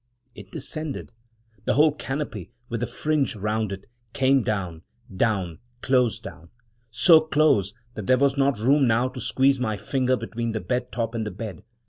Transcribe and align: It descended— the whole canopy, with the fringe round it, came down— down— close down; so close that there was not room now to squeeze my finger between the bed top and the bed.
It 0.33 0.49
descended— 0.51 1.11
the 1.65 1.75
whole 1.75 1.91
canopy, 1.91 2.49
with 2.69 2.79
the 2.79 2.87
fringe 2.87 3.35
round 3.35 3.71
it, 3.71 3.85
came 4.13 4.41
down— 4.41 4.81
down— 5.27 5.59
close 5.83 6.19
down; 6.19 6.49
so 6.89 7.19
close 7.21 7.75
that 7.93 8.07
there 8.07 8.17
was 8.17 8.35
not 8.35 8.57
room 8.57 8.87
now 8.87 9.09
to 9.09 9.21
squeeze 9.21 9.59
my 9.59 9.77
finger 9.77 10.17
between 10.17 10.53
the 10.53 10.59
bed 10.59 10.91
top 10.91 11.13
and 11.13 11.23
the 11.23 11.29
bed. 11.29 11.61